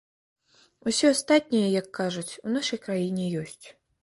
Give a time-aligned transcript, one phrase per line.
[0.91, 3.67] Усё астатняе, як кажуць, у нашай краіне ёсць.